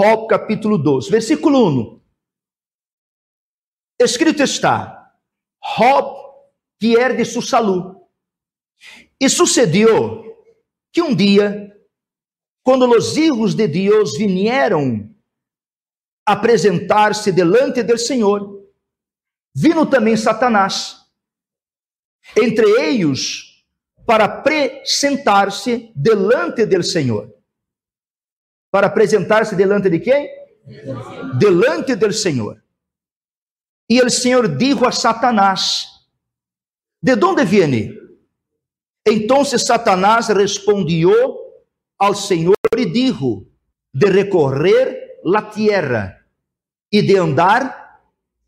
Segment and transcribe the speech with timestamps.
[0.00, 2.00] Job capítulo 12, versículo 1.
[4.00, 5.14] Escrito está:
[5.76, 6.16] Job
[6.78, 8.00] pierde sua saúde.
[9.20, 10.24] E sucedeu
[10.90, 11.70] que um dia,
[12.62, 15.14] quando os hijos de Deus vieram
[16.24, 18.66] apresentar-se delante do Senhor,
[19.54, 20.96] vino também Satanás.
[22.42, 23.66] Entre eles,
[24.06, 27.39] para apresentar-se delante do Senhor.
[28.70, 30.28] Para apresentar-se delante de quem?
[31.38, 32.62] Delante do Senhor.
[33.88, 35.86] E o Senhor disse a Satanás:
[37.02, 37.98] De onde viene?
[39.06, 41.38] Então Satanás respondeu
[41.98, 43.46] ao Senhor e disse:
[43.92, 46.24] De recorrer la tierra
[46.92, 48.00] e de andar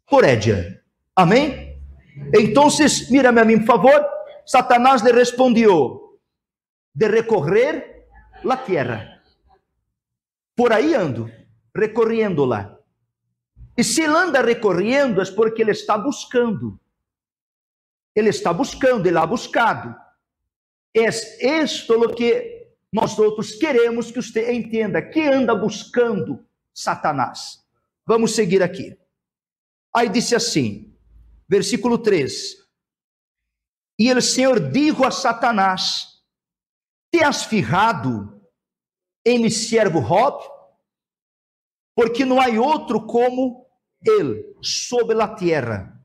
[0.09, 0.81] por ella.
[1.17, 1.73] Amém?
[2.35, 2.69] Então,
[3.11, 4.07] mira-me a mim, por favor.
[4.47, 6.19] Satanás lhe respondeu:
[6.95, 8.07] De recorrer
[8.45, 9.22] la tierra.
[10.57, 11.31] Por aí ando,
[11.75, 12.79] recorrendo-la.
[13.77, 16.79] E se ele anda recorrendo, é porque ele está buscando.
[18.15, 19.97] Ele está buscando, ele ha buscado.
[20.95, 21.09] É
[21.63, 25.01] isto o que nós outros queremos que você entenda.
[25.01, 27.65] Que anda buscando Satanás?
[28.07, 28.97] Vamos seguir aqui.
[29.95, 30.95] Aí disse assim,
[31.49, 32.57] versículo 3:
[33.99, 36.23] E o Senhor dijo a Satanás:
[37.11, 38.32] Te has fijado
[39.25, 40.45] em mi servo Job?
[41.95, 43.67] Porque não há outro como
[44.05, 46.01] ele sobre a terra,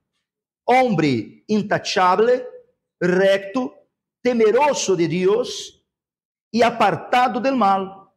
[0.68, 2.46] homem intachable,
[3.02, 3.74] recto,
[4.22, 5.82] temeroso de Deus
[6.54, 8.14] e apartado del mal.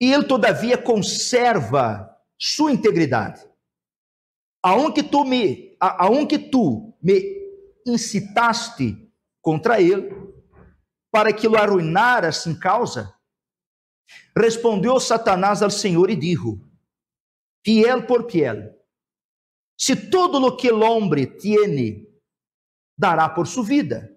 [0.00, 3.48] E ele todavia conserva sua integridade.
[4.62, 7.22] Aonde tu me, aonde tu me
[7.86, 10.10] incitaste contra ele,
[11.10, 13.14] para que o arruinaras sem causa,
[14.36, 16.60] respondeu Satanás ao Senhor e disse:
[17.64, 18.74] Fiel por fiel,
[19.76, 22.08] se todo lo que el hombre tiene
[22.96, 24.10] dará por sua vida,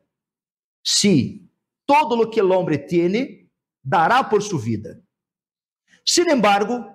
[0.84, 1.41] se
[1.85, 3.51] todo lo que el hombre tiene
[3.84, 5.01] dará por sua vida.
[6.03, 6.85] Sin embargo,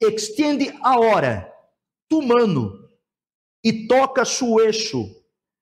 [0.00, 1.50] extiende agora
[2.08, 2.88] tu mano
[3.62, 5.04] e toca su eixo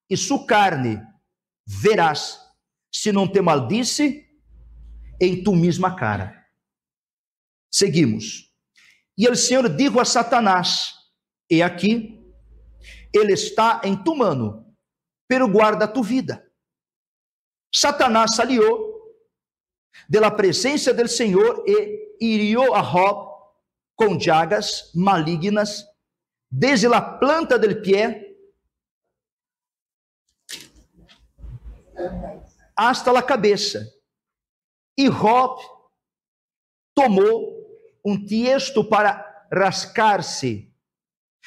[0.08, 1.02] e su carne,
[1.66, 2.40] verás
[2.92, 4.26] se não te maldice
[5.20, 6.45] em tu mesma cara.
[7.76, 8.50] Seguimos.
[9.18, 10.94] E o Senhor disse a Satanás:
[11.50, 12.18] E aqui,
[13.12, 14.74] ele está em tu mano,
[15.28, 16.42] pero guarda tu vida.
[17.70, 18.64] Satanás salió
[20.08, 23.28] de la presencia del Senhor e hirió a Job
[23.94, 25.84] com llagas malignas
[26.50, 28.38] desde la planta del pie
[32.74, 33.86] hasta la cabeça.
[34.96, 35.60] E Job
[36.94, 37.65] tomou
[38.06, 40.72] um tiesto para rascar-se,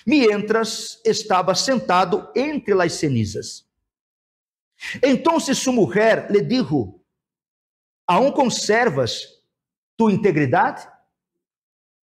[0.06, 3.66] mientras estava sentado entre las cenizas.
[5.02, 7.02] Então sua mulher lhe dijo:
[8.06, 9.42] Aún conservas
[9.97, 10.86] tu integridade?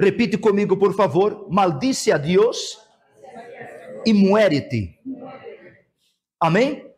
[0.01, 1.49] Repite comigo, por favor.
[1.49, 2.79] Maldice a Deus
[4.05, 4.97] e muérete.
[6.39, 6.93] Amém?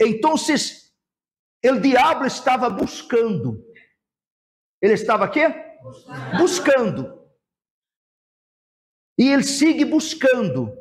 [0.00, 3.64] Então, o diabo estava buscando.
[4.80, 5.67] Ele estava aqui?
[6.38, 7.18] Buscando.
[9.18, 10.72] E ele sigue buscando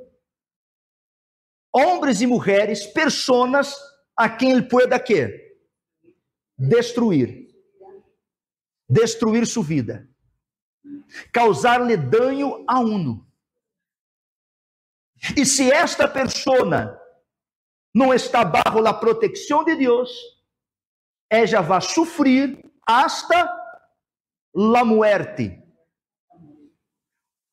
[1.74, 3.76] homens e mulheres, personas
[4.16, 5.58] a quem ele pueda quê?
[6.58, 7.48] Destruir.
[8.90, 10.10] Destruir sua vida.
[11.32, 13.28] Causar-lhe dano a uno.
[15.36, 17.00] E se esta persona
[17.94, 20.12] não está bajo a proteção de Deus,
[21.30, 23.57] ela vai sofrer hasta
[24.58, 25.64] la muerte.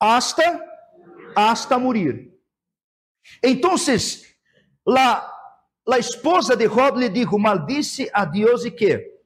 [0.01, 0.61] Hasta
[1.37, 2.33] hasta morir.
[3.43, 3.75] Então,
[4.87, 5.35] la
[5.87, 9.21] La esposa de Job lhe dijo: Maldice a Deus e que?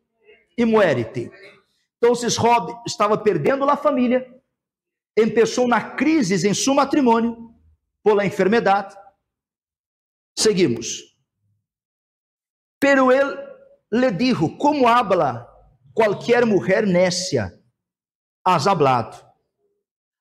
[0.56, 1.30] E muérete.
[1.96, 4.26] Então, Job estava perdendo a família,
[5.16, 7.54] começou na crise em seu matrimônio,
[8.02, 8.96] por a enfermidade.
[10.36, 11.16] Seguimos.
[12.80, 13.36] Pero ele
[13.92, 15.48] lhe dijo: Como habla
[15.94, 17.57] qualquer mulher nécia,
[18.54, 19.16] has hablado.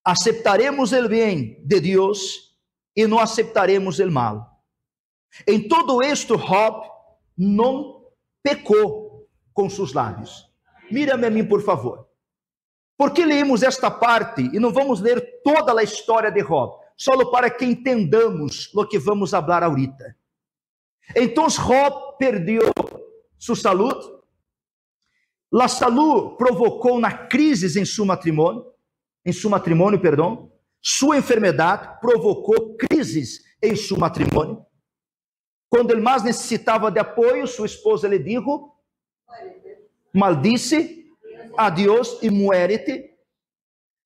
[0.04, 2.56] Aceptaremos o bem de Deus
[2.96, 4.64] e não aceptaremos o mal.
[5.48, 6.90] Em todo isto, Job
[7.38, 8.06] não
[8.44, 10.46] pecou com seus lábios.
[10.92, 12.08] Mira-me a mim, por favor.
[12.98, 16.74] Por que leemos esta parte e não vamos ler toda a história de Job?
[16.98, 20.16] Só para que entendamos o que vamos falar ahorita.
[21.16, 22.72] Então, Job perdeu
[23.38, 24.17] sua saúde.
[25.68, 28.66] Saúde provocou na crise em seu matrimônio.
[29.26, 30.52] em seu matrimônio, perdão.
[30.82, 34.66] Sua enfermidade provocou crises em seu matrimônio.
[35.70, 38.46] Quando ele mais necessitava de apoio, sua esposa lhe disse:
[40.14, 41.06] Maldice
[41.58, 43.10] a Deus e muérete.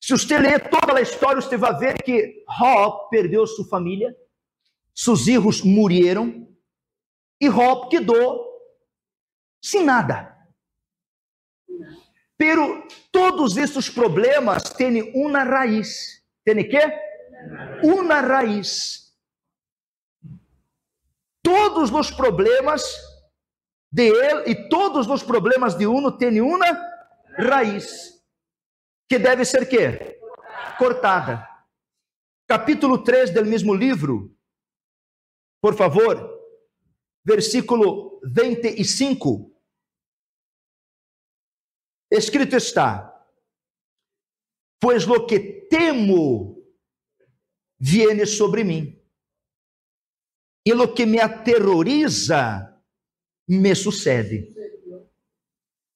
[0.01, 4.15] Se você ler toda a história, você vai ver que Job perdeu sua família,
[4.95, 6.47] seus filhos morreram,
[7.39, 8.43] e Job quedou
[9.61, 10.30] sem nada.
[12.41, 16.23] Pero todos esses problemas têm uma raiz.
[16.43, 16.81] Tem que?
[17.83, 19.15] Uma raiz.
[21.43, 22.81] Todos os problemas
[23.91, 26.65] de ele e todos os problemas de uno têm uma
[27.37, 28.19] raiz
[29.07, 30.19] que deve ser que
[30.79, 31.47] cortada.
[32.47, 34.35] Capítulo 3 do mesmo livro,
[35.61, 36.27] por favor,
[37.23, 39.50] versículo 25
[42.11, 43.25] escrito está:
[44.79, 46.61] Pois lo que temo
[47.79, 49.01] viene sobre mim,
[50.65, 52.83] e lo que me aterroriza
[53.47, 54.53] me sucede.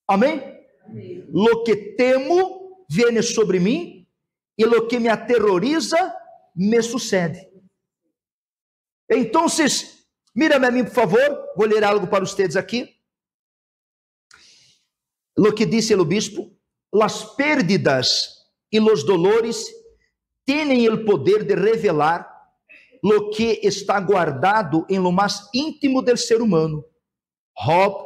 [0.07, 0.41] Amém?
[0.85, 1.25] Amém.
[1.31, 4.07] Lo que temo viene sobre mim,
[4.57, 6.15] e lo que me aterroriza
[6.55, 7.51] me sucede.
[9.09, 9.45] Então,
[10.33, 12.94] mira-me a mim, por favor, vou ler algo para vocês aqui
[15.37, 16.51] lo que disse o bispo,
[16.93, 19.67] las pérdidas e los dolores
[20.45, 22.25] têm o poder de revelar
[23.03, 26.83] lo que está guardado em lo mais íntimo del ser humano.
[27.57, 28.03] Rob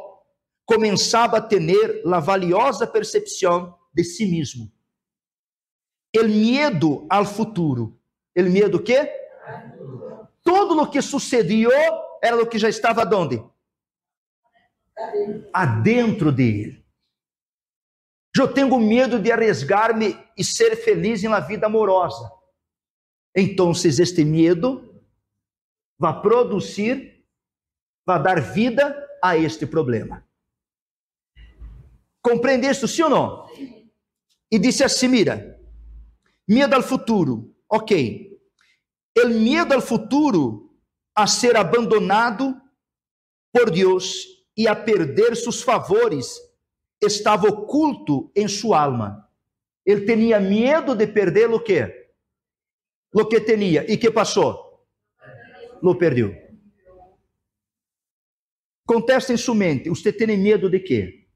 [0.66, 4.70] começava a ter a valiosa percepção de si mesmo.
[6.12, 7.98] El medo ao futuro.
[8.34, 9.08] El medo que?
[10.42, 11.70] Tudo o que sucedeu
[12.22, 13.42] era o que já estava onde?
[15.52, 16.79] Adentro dele.
[18.36, 22.30] Eu tenho medo de arriesgar-me e ser feliz na vida amorosa.
[23.36, 25.02] Então, este medo
[25.98, 27.24] vai produzir,
[28.06, 30.26] vai dar vida a este problema.
[32.22, 33.46] Compreendeste, sim ou não?
[34.50, 35.60] E disse assim: mira,
[36.48, 38.30] medo ao futuro, ok.
[39.18, 40.70] O medo ao futuro
[41.14, 42.60] a ser abandonado
[43.52, 46.38] por Deus e a perder seus favores
[47.00, 49.28] estava oculto em sua alma.
[49.84, 52.10] Ele tinha medo de perder o que?
[53.12, 53.84] O que tinha.
[53.90, 54.86] E que passou?
[55.82, 56.34] Lo perdeu.
[58.86, 59.88] Contesta em sua mente.
[59.88, 61.26] Você tem medo de quê?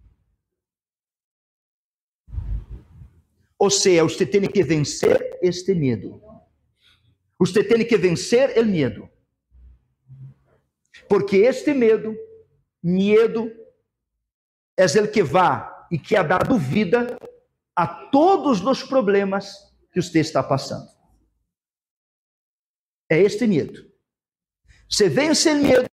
[3.59, 6.21] Ou seja, você tem que vencer este medo.
[7.39, 9.09] Você tem que vencer o medo.
[11.09, 12.17] Porque este medo,
[12.83, 13.51] medo
[14.77, 17.17] é ele que vá e que ha dado vida
[17.77, 20.89] a todos os problemas que você está passando.
[23.11, 23.93] É este medo.
[24.91, 25.89] Você vence o medo,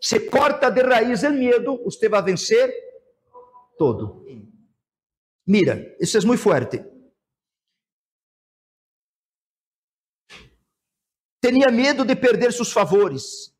[0.00, 2.72] você corta de raiz o medo, você vai vencer
[3.78, 4.24] todo.
[5.46, 6.84] Mira, isso é muito forte.
[11.42, 13.54] Tinha medo de perder seus favores.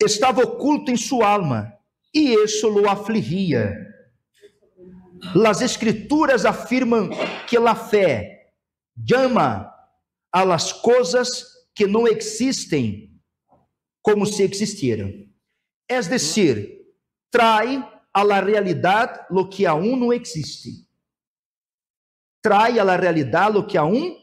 [0.00, 1.75] Estava oculto em sua alma
[2.16, 3.76] e isso lo afligia.
[5.46, 7.10] As escrituras afirmam
[7.46, 8.52] que a fé
[9.06, 9.70] chama
[10.32, 11.44] a las coisas
[11.74, 13.12] que não existem
[14.02, 15.26] como se existieran.
[15.88, 16.86] É decir,
[17.30, 20.88] trai a la realidade lo que aún não existe.
[22.42, 24.16] Trai a la realidade lo que aún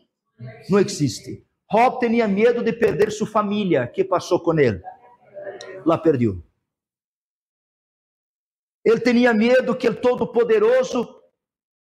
[0.70, 1.46] não existe.
[1.72, 3.88] Job tinha medo de perder sua família.
[3.88, 4.82] que passou com ele?
[5.86, 6.44] La perdeu.
[8.84, 11.22] Ele tinha medo que o Todo-Poderoso,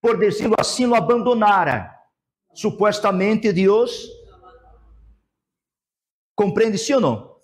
[0.00, 1.92] por decirlo assim, o abandonara.
[2.52, 4.08] Supostamente Deus.
[6.36, 7.34] Compreende sim ou não?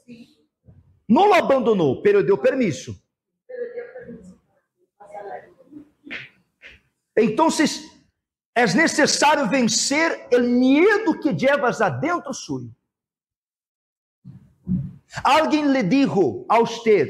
[1.08, 3.02] Não o abandonou, pero deu permisso.
[7.16, 7.48] Então,
[8.54, 12.74] é necessário vencer o medo que llevas adentro suyo.
[15.24, 17.08] Alguém lhe dijo a usted: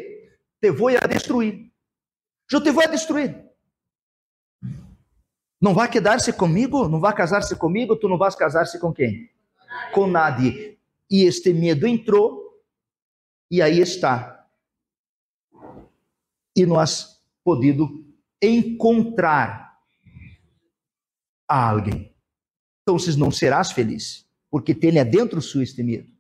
[0.61, 1.70] Te vou a destruir.
[2.53, 3.51] Eu te vou destruir.
[5.61, 6.89] Não vai quedar-se comigo?
[6.89, 7.97] Não vai casar-se comigo?
[7.97, 9.31] Tu não vais casar-se com quem?
[9.93, 10.79] Com nadie.
[11.11, 12.63] E este medo entrou,
[13.51, 14.49] e aí está.
[16.57, 18.05] E nós podido
[18.43, 19.79] encontrar
[21.49, 22.15] a alguém.
[22.83, 26.11] Então, não serás feliz, porque tem dentro su este medo.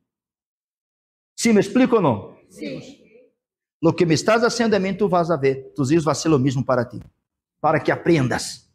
[1.36, 2.36] Sim, me explico ou não?
[2.50, 2.99] Sim.
[3.82, 5.72] Lo que me estás haciendo a mim, tu vas a ver.
[5.74, 7.00] Tus hijos vai ser o mesmo para ti.
[7.60, 8.70] Para que aprendas.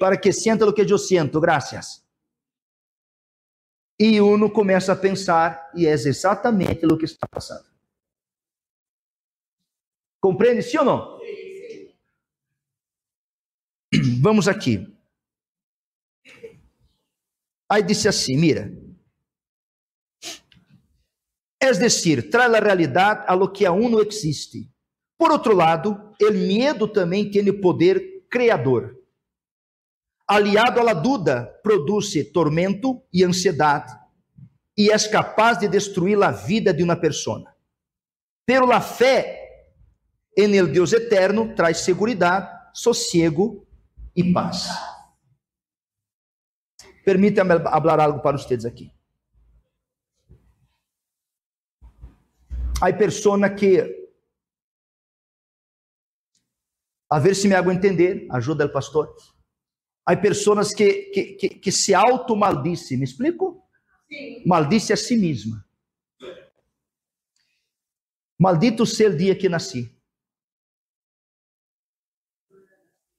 [0.00, 2.02] para que sienta lo que eu sinto, graças.
[3.98, 7.68] E uno começa a pensar, e é exatamente o que está passando.
[10.18, 11.20] Compreende, sim ou não?
[14.22, 14.90] Vamos aqui.
[17.68, 18.72] Aí disse assim: mira.
[21.60, 24.70] Es decir, traz a realidade a lo que aún não existe.
[25.18, 28.96] Por outro lado, o medo também tem poder criador.
[30.26, 33.92] Aliado à duda, produz tormento e ansiedade
[34.80, 37.54] e é capaz de destruir a vida de uma pessoa.
[38.46, 39.36] Pero la fé
[40.34, 43.66] en el Deus eterno traz segurança, sossego
[44.16, 44.68] e paz.
[47.04, 48.90] Permita-me falar algo para vocês aqui.
[52.80, 54.08] Há pessoa que,
[57.10, 59.14] a ver se me hago entender, ajuda o pastor.
[60.06, 63.68] Há pessoas que, que, que, que se auto-maldicem, me explico?
[64.08, 64.42] Sim.
[64.46, 65.62] Maldice a si mesma.
[68.38, 69.94] Maldito seja o dia que nasci.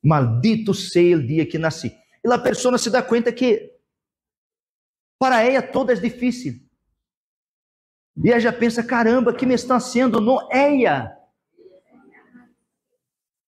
[0.03, 1.96] Maldito seja o dia que nasci.
[2.25, 3.80] E a pessoa se dá conta que
[5.20, 6.71] para ela todo é difícil.
[8.24, 10.20] E ela já pensa: caramba, que me está sendo?
[10.20, 11.18] Não ela.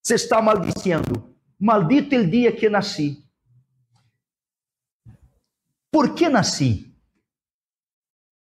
[0.02, 1.34] Você está maldiciando.
[1.60, 3.24] Maldito o dia que nasci.
[5.92, 6.94] Por que nasci?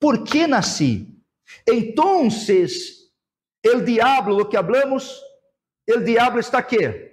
[0.00, 1.22] Por que nasci?
[1.66, 5.20] Então, o diabo, o que hablamos,
[5.88, 7.08] o diabo está aqui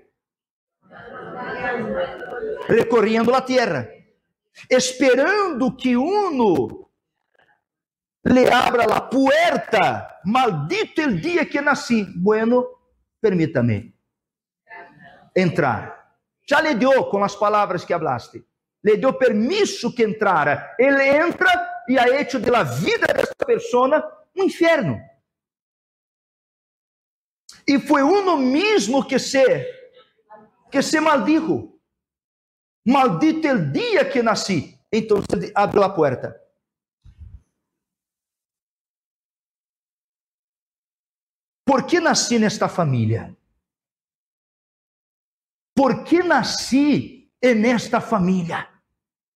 [2.68, 3.90] recorrendo a terra,
[4.70, 6.85] esperando que uno
[8.26, 10.20] le abra a puerta.
[10.24, 12.08] Maldito el dia que nasci.
[12.16, 12.66] Bueno,
[13.22, 13.94] permítame
[15.34, 15.94] entrar.
[16.48, 18.44] Já lhe deu com as palavras que hablaste.
[18.84, 20.76] Le deu permisso que entrara.
[20.80, 25.00] Ele entra e ha hecho de la vida dessa pessoa um inferno.
[27.68, 29.44] E foi uno mesmo que se
[30.72, 31.80] que se maldijo.
[32.86, 34.80] Maldito el dia que nasci.
[34.92, 35.18] Então
[35.56, 36.45] abriu a porta.
[41.76, 43.36] Por que nasci nesta família?
[45.76, 48.70] Por que nasci nesta família?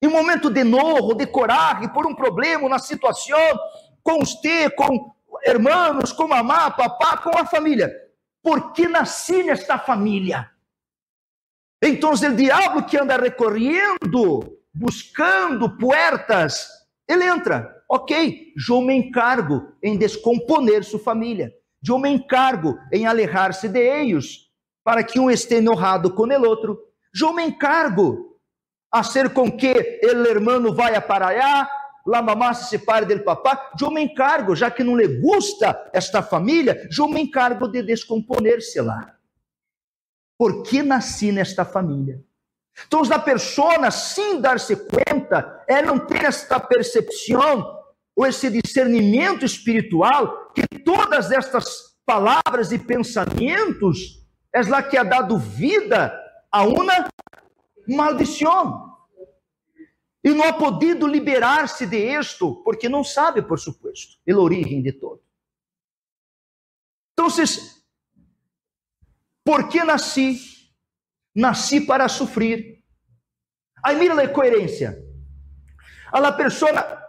[0.02, 3.60] Em momento de novo, de coragem, por um problema, na situação,
[4.02, 5.14] com você, com
[5.46, 7.94] irmãos, com mamá, papá, com a família.
[8.42, 10.50] Por que nasci nesta família?
[11.84, 16.70] Então, o diabo que anda recorrendo, buscando puertas,
[17.06, 17.84] ele entra.
[17.90, 21.59] Ok, eu me encargo em descomponer sua família.
[21.88, 24.50] Eu me encargo em alejar-se de eles,
[24.84, 26.80] para que um esteja honrado com o outro.
[27.20, 28.38] Eu me encargo
[28.92, 31.70] a ser com que o irmão vá para allá,
[32.06, 33.72] la mamá se separe del papá.
[33.80, 38.82] Eu me encargo, já que não lhe gusta esta família, eu me encargo de descomponer-se
[38.82, 39.16] lá.
[40.38, 42.24] Por que nasci nesta família?
[42.88, 47.79] Então, a pessoa, sem dar-se conta, ela não tem esta percepção
[48.20, 55.40] ou esse discernimento espiritual que todas estas palavras e pensamentos é lá que ha dado
[55.40, 56.14] vida
[56.52, 57.10] a uma
[57.88, 59.00] maldição.
[60.22, 64.92] E não ha podido liberar-se de isto, porque não sabe, por supuesto, a origem de
[64.92, 65.24] todo.
[67.14, 67.30] Então,
[69.46, 70.42] por que nasci?
[71.34, 72.84] Nasci para sofrer.
[73.82, 75.02] Aí mira a coerência.
[76.12, 77.00] A la persona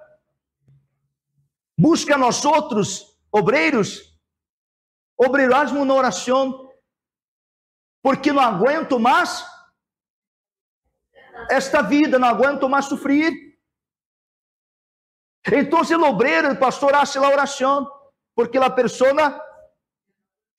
[1.81, 4.15] busca nós outros obreiros,
[5.17, 6.71] obreirasmo na oração,
[8.03, 9.45] porque não aguento mais
[11.49, 13.33] esta vida, não aguento mais sofrer.
[15.47, 17.91] Então, o obreiro, o pastor, hace a oração,
[18.35, 19.13] porque a pessoa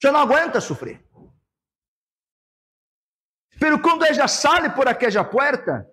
[0.01, 1.05] já não aguenta sofrer.
[3.59, 5.87] Pero quando ella sale por aquela porta,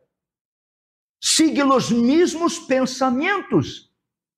[1.23, 3.88] sigue os mesmos pensamentos.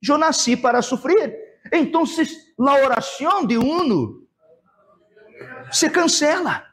[0.06, 1.60] Eu nasci para sofrer.
[1.72, 2.04] Então,
[2.58, 4.26] a oração de uno
[5.70, 6.66] se cancela.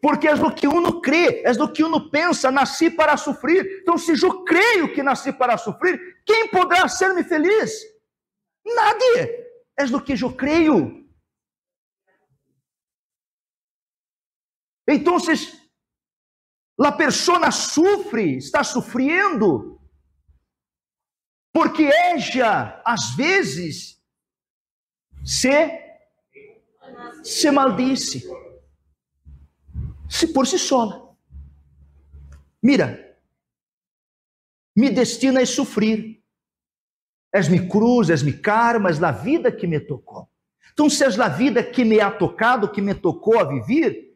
[0.00, 3.80] Porque é do que uno crê, é do que uno pensa, nasci para sofrer.
[3.80, 7.72] Então, se eu creio que nasci para sofrer, quem poderá ser-me feliz?
[8.64, 9.42] Nadie.
[9.76, 11.08] É do que eu creio.
[14.88, 15.16] Então,
[16.80, 19.80] a pessoa sofre, está sofrendo,
[21.52, 24.02] porque ella, às vezes,
[25.24, 25.80] se,
[27.22, 28.24] se maldice,
[30.08, 31.02] se por si sola.
[32.60, 33.18] Mira,
[34.74, 36.20] me destina a sofrer.
[37.32, 40.28] És mi cruz, és mi karma, és a vida que me tocou.
[40.72, 44.11] Então, se és a vida que me ha tocado, que me tocou a viver,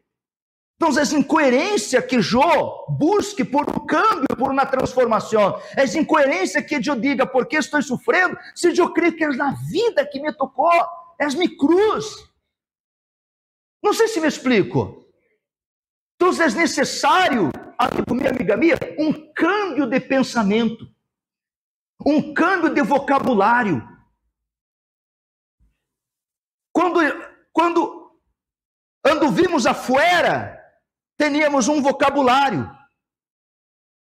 [0.77, 5.59] então é incoerência que eu busque por um câmbio, por uma transformação.
[5.75, 9.53] É incoerência que eu diga, por que estou sofrendo, se eu creio que é na
[9.53, 10.71] vida que me tocou,
[11.19, 12.29] és mi cruz.
[13.83, 15.03] Não sei se me explico.
[16.15, 20.87] Então é necessário, amigo meu, amiga minha, um câmbio de pensamento,
[22.05, 23.81] um câmbio de vocabulário.
[26.71, 26.99] Quando,
[27.51, 28.19] quando
[29.03, 30.55] anduvimos afuera,
[31.17, 32.69] teníamos um vocabulário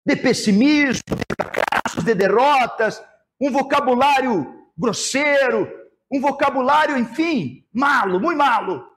[0.05, 3.03] de pessimismo, de fracassos, de derrotas,
[3.39, 5.69] um vocabulário grosseiro,
[6.11, 8.87] um vocabulário, enfim, malo, muito malo.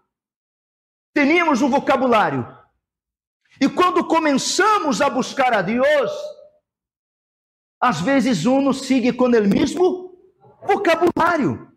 [1.15, 2.47] Teníamos um vocabulário.
[3.61, 6.11] E quando começamos a buscar a Deus,
[7.81, 10.19] às vezes um nos sigue com o mesmo
[10.67, 11.73] vocabulário.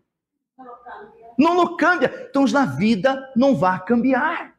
[1.38, 2.26] Não lo cambia.
[2.28, 4.57] Então, na vida não vai cambiar.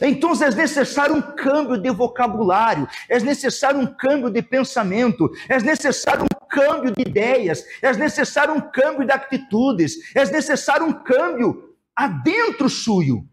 [0.00, 6.24] Então é necessário um câmbio de vocabulário, é necessário um câmbio de pensamento, é necessário
[6.24, 12.68] um câmbio de ideias, é necessário um câmbio de atitudes, é necessário um câmbio adentro
[12.68, 13.28] suyo,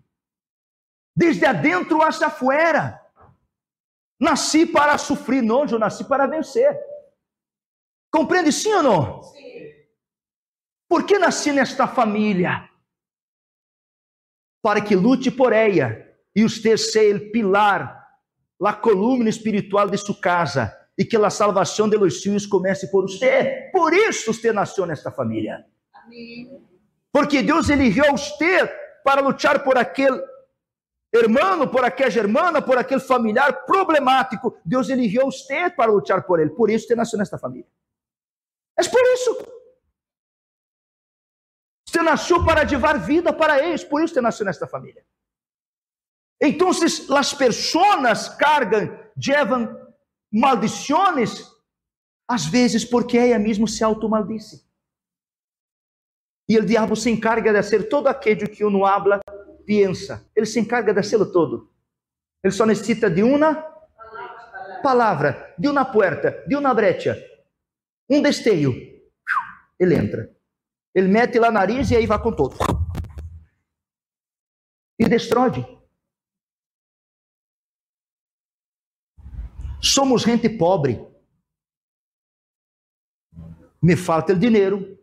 [1.16, 3.02] desde adentro hacia fora.
[4.20, 6.76] Nasci para sofrer, não, eu nasci para vencer.
[8.12, 9.24] Compreende sim ou não?
[9.24, 9.74] Sim.
[10.88, 12.70] Por que nasci nesta família?
[14.64, 16.05] Para que lute por ela
[16.36, 18.06] e usted sea el pilar,
[18.60, 23.04] la columna espiritual de sua casa e que a salvação de los suyos comece por
[23.04, 23.70] você.
[23.72, 25.66] Por isso você nasceu nesta família.
[27.12, 28.68] Porque Deus eligiu você
[29.04, 30.22] para lutar por aquele
[31.14, 34.58] irmão, por aquela irmã, por aquele familiar problemático.
[34.66, 36.50] Deus eligiu você para lutar por ele.
[36.50, 37.68] Por isso você nasceu nesta família.
[38.78, 39.38] É por isso.
[41.88, 43.84] Você nasceu para adivar vida para eles.
[43.84, 45.06] Por isso você nasceu nesta família.
[46.42, 49.76] Então, as pessoas cargam, llevan
[50.32, 51.44] maldições,
[52.28, 54.66] às vezes porque ela mesma se automaldice.
[56.48, 59.20] E o diabo se encarga de fazer todo aquilo que uno habla,
[59.66, 60.30] pensa.
[60.36, 61.72] Ele se encarga de fazê-lo todo.
[62.44, 63.56] Ele só necessita de uma
[64.84, 67.18] palavra, de uma porta, de uma brecha,
[68.10, 68.74] um desterro.
[69.80, 70.30] Ele entra.
[70.94, 72.56] Ele mete lá nariz e aí vai com todo.
[75.00, 75.75] E destrói.
[79.82, 81.06] Somos gente pobre.
[83.82, 84.98] Me falta o dinheiro.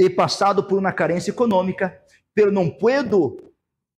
[0.00, 2.00] He passado por uma carência econômica,
[2.32, 3.52] pero não puedo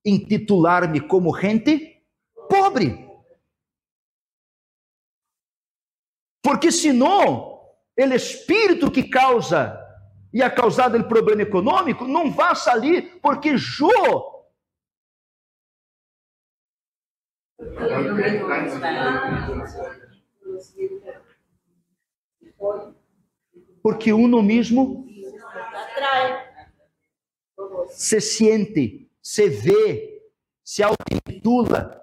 [0.04, 2.02] intitular-me como gente
[2.48, 3.06] pobre.
[6.42, 7.60] Porque senão,
[7.98, 9.78] o espírito que causa
[10.32, 14.29] e a causado o problema econômico não vai sair, porque Jó
[23.82, 25.06] Porque uno mesmo
[27.88, 30.22] se siente, se vê,
[30.64, 32.00] se auto-intitula.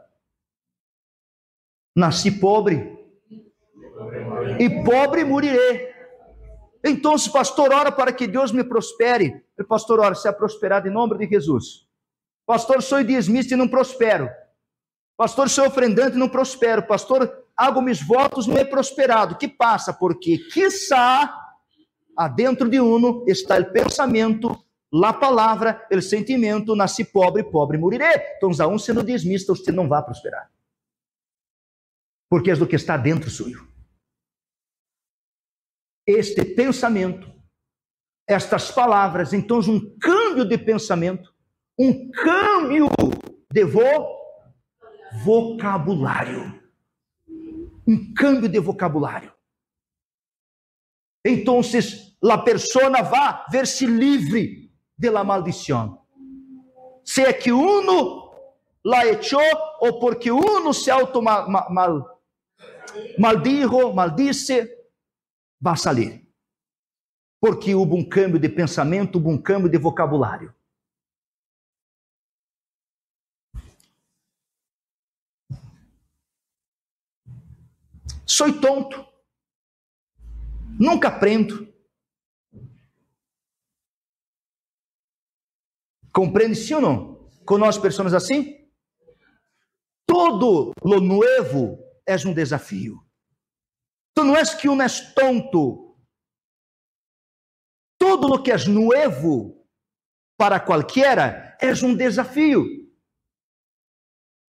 [1.96, 2.96] Nasci pobre
[4.60, 5.96] e pobre morirei.
[6.84, 9.44] Então, pastor, ora para que Deus me prospere.
[9.68, 11.88] Pastor, ora, se é prosperado em nome de Jesus.
[12.46, 14.30] Pastor, sou dizimista e não prospero.
[15.18, 16.86] Pastor, sou ofrendante e não prospero.
[16.86, 19.36] Pastor, hago meus votos, não é prosperado.
[19.36, 19.92] Que passa?
[19.92, 21.36] Porque, quiçá,
[22.16, 24.64] adentro de uno está o pensamento,
[25.04, 28.16] a palavra, o sentimento, nasci pobre, pobre morirei.
[28.38, 30.52] Então, a um sendo desmista, você não vai prosperar.
[32.30, 33.68] Porque é do que está dentro suyo.
[36.06, 37.34] Este pensamento,
[38.30, 41.34] estas palavras, então, um câmbio de pensamento,
[41.78, 42.88] um câmbio
[43.52, 44.17] de voz,
[45.24, 46.62] vocabulário.
[47.88, 49.34] Um câmbio de vocabulário.
[51.26, 51.62] Então,
[52.32, 55.24] a pessoa vai ver-se livre de la.
[57.04, 58.32] Se é que uno
[58.84, 59.42] la echou
[59.82, 62.22] ou porque uno se auto mal, mal,
[63.18, 64.70] maldijo, maldice,
[65.60, 66.28] vai sair.
[67.40, 70.54] Porque houve um câmbio de pensamento, houve um câmbio de vocabulário.
[78.38, 79.04] Sou tonto.
[80.80, 81.74] Nunca aprendo.
[86.14, 87.32] Compreende sim ou não?
[87.48, 88.70] Conosce pessoas assim?
[90.06, 93.04] Todo lo novo és um desafio.
[94.14, 95.98] Tu não és que um és tonto.
[98.00, 99.68] Tudo o que és novo
[100.38, 102.68] para qualquer és um desafio.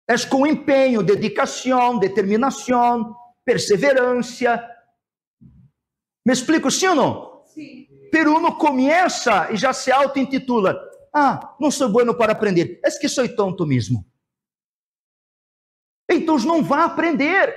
[0.08, 4.68] És com empenho, dedicação, determinação, perseverança.
[6.26, 7.42] Me explico, sim ou não?
[7.46, 7.88] Sim.
[8.10, 10.78] Pero uno começa e já se auto-intitula:
[11.12, 14.04] Ah, não sou bueno para aprender, é que sou tonto mesmo.
[16.10, 17.54] Então não vá aprender,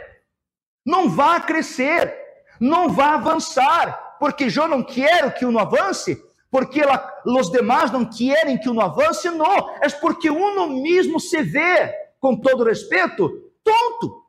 [0.85, 2.15] não vá crescer,
[2.59, 8.05] não vá avançar, porque eu não quero que uno avance, porque la, os demais não
[8.05, 14.24] querem que uno avance, não, é porque uno mesmo se vê, com todo respeito, tonto.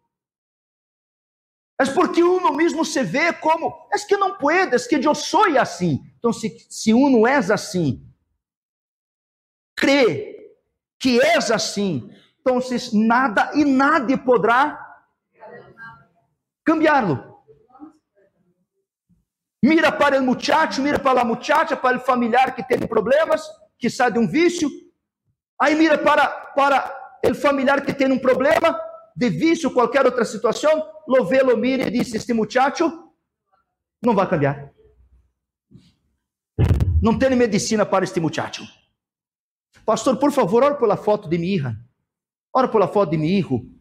[1.79, 5.45] É porque uno mesmo se vê como, é que não pode, é que eu sou
[5.59, 6.01] assim.
[6.19, 8.03] Então, se, se uno és assim,
[9.77, 10.55] crê
[10.99, 12.11] que és assim,
[12.41, 12.59] então
[12.95, 14.83] nada e nada poderá
[16.65, 17.37] cambiá-lo.
[19.63, 23.43] Mira para o muchacho, mira para a muchacha, para o familiar que tem problemas,
[23.79, 24.71] que sai de um vício.
[25.61, 28.79] Aí mira para, para o familiar que tem um problema
[29.17, 30.71] de vício, qualquer outra situação.
[31.09, 32.93] Lo vê, e diz: Este muchacho
[34.03, 34.71] não vai cambiar.
[37.01, 38.65] Não tem medicina para este muchacho.
[39.85, 41.77] Pastor, por favor, ora pela foto de minha hija.
[42.53, 43.77] Ora pela foto de meu hijo.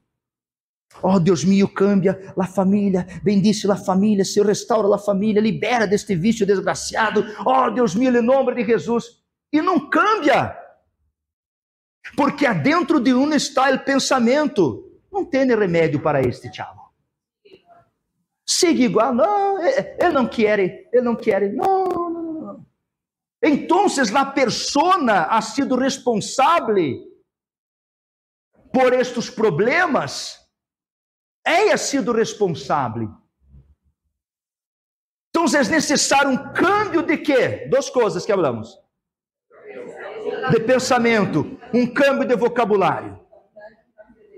[1.02, 6.16] Oh, Deus mío, cambia a família, bendice a família, Senhor, restaura a família, libera deste
[6.16, 7.26] vício desgraciado.
[7.46, 9.06] Oh, Deus mío, em nome de Jesus.
[9.52, 10.56] E não cambia,
[12.16, 14.85] porque dentro de um está o pensamento.
[15.16, 16.94] Não tem remédio para este chavo.
[18.46, 22.66] Siga igual, não, ele não quer, ele não quer, não, não, não.
[23.42, 26.76] Então, a persona ha sido responsável
[28.74, 30.46] por estes problemas
[31.46, 33.10] haya sido responsável.
[35.30, 37.68] Então é necessário um câmbio de quê?
[37.70, 38.78] Duas coisas que falamos.
[40.52, 43.25] De pensamento, um câmbio de vocabulário.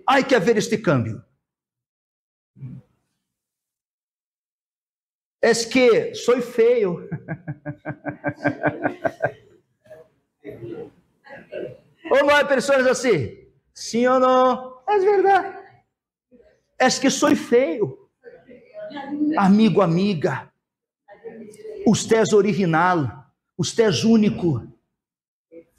[0.07, 1.21] Há que haver este câmbio.
[5.41, 7.09] É que sou feio.
[12.09, 13.45] ou não pessoas assim?
[13.73, 14.81] Sim ou não?
[14.87, 15.57] É verdade.
[16.79, 18.09] É que sou feio.
[19.37, 20.49] Amigo, amiga.
[21.85, 23.25] Usted é original.
[23.57, 24.65] Usted é único.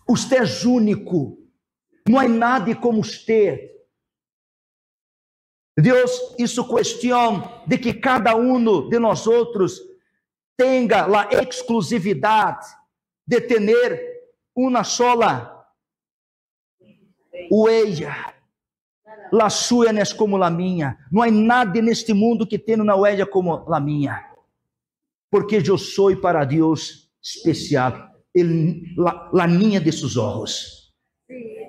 [0.07, 1.39] Usted é único.
[2.07, 3.78] Não há nada como usted.
[5.81, 9.81] Deus, isso questão de que cada um de nós outros
[10.57, 12.67] tenha a exclusividade
[13.27, 13.61] de ter
[14.57, 15.67] uma sola
[17.51, 18.39] huella
[19.33, 20.99] La sua não é como la minha.
[21.11, 24.33] Não há nada neste mundo que tenha na huella como la minha.
[25.31, 28.11] Porque eu sou para Deus especial.
[28.35, 30.95] Ele, la, la minha de seus olhos.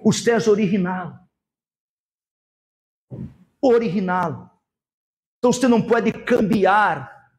[0.04, 1.20] Você é original.
[3.62, 4.62] Original.
[5.38, 7.32] Então você não pode cambiar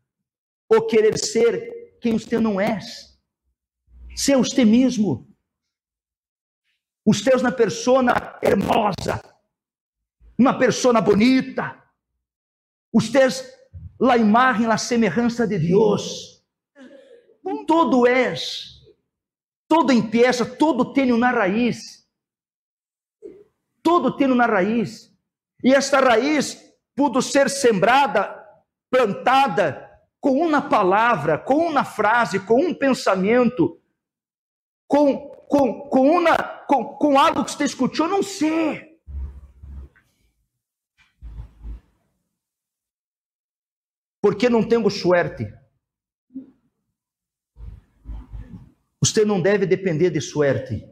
[0.69, 2.79] ou querer ser quem você não é.
[4.17, 5.29] Ser você mesmo.
[7.05, 8.03] Você é uma pessoa
[8.43, 9.21] hermosa,
[10.39, 11.83] uma pessoa bonita.
[12.93, 13.45] Ustedes
[13.99, 16.45] la imagen, la semelhança de Deus.
[17.67, 18.81] Todo és,
[19.69, 22.07] todo empieza, todo tem uma raiz.
[23.83, 25.10] Todo tem uma raiz.
[25.63, 26.59] E esta raiz
[26.95, 28.37] pudo ser sembrada,
[28.91, 29.89] plantada
[30.21, 33.81] com uma palavra, com uma frase, com um pensamento,
[34.87, 38.91] com, com, com, uma, com, com algo que você escutou, não sei.
[44.21, 45.53] porque não tenho suerte.
[49.01, 50.87] Você não deve depender de suerte.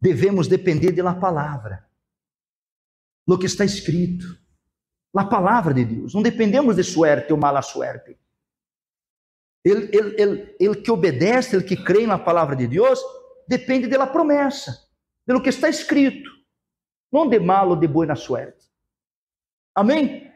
[0.00, 1.88] Devemos depender da palavra,
[3.26, 4.24] do que está escrito,
[5.14, 6.14] a palavra de Deus.
[6.14, 8.18] Não dependemos de suerte ou mala suerte.
[9.64, 13.00] Ele, ele, ele, ele que obedece, ele que crê na palavra de Deus,
[13.48, 14.88] depende da promessa,
[15.26, 16.30] pelo que está escrito,
[17.10, 18.64] não de malo ou de boa suerte.
[19.74, 20.32] Amém?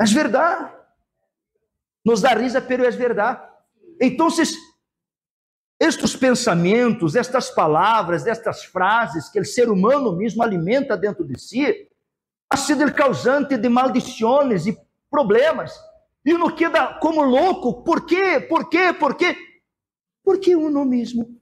[0.00, 0.78] É verdade.
[2.04, 3.46] Nos dá risa, pero é verdade.
[4.00, 4.30] Então,
[5.80, 11.88] estes pensamentos, estas palavras, estas frases que o ser humano mesmo alimenta dentro de si,
[12.56, 14.76] sido o causante de maldições e
[15.10, 15.72] problemas.
[16.24, 17.84] E no queda como louco.
[17.84, 18.40] Por quê?
[18.40, 18.92] Por quê?
[18.92, 19.36] Por quê?
[20.24, 21.40] Porque uno mesmo.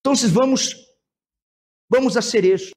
[0.00, 0.74] Então, vamos,
[1.90, 2.70] vamos a ser isso.